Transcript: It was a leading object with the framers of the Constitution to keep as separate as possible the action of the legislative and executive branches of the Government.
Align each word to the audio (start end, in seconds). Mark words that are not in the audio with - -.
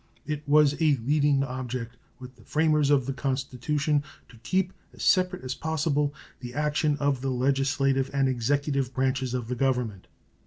It 0.25 0.41
was 0.47 0.73
a 0.81 0.97
leading 1.05 1.43
object 1.43 1.95
with 2.17 2.35
the 2.35 2.43
framers 2.43 2.89
of 2.89 3.05
the 3.05 3.13
Constitution 3.13 4.01
to 4.29 4.37
keep 4.37 4.73
as 4.95 5.03
separate 5.03 5.43
as 5.43 5.53
possible 5.53 6.11
the 6.39 6.55
action 6.55 6.97
of 6.97 7.21
the 7.21 7.29
legislative 7.29 8.09
and 8.11 8.27
executive 8.27 8.95
branches 8.95 9.35
of 9.35 9.47
the 9.47 9.53
Government. 9.53 10.07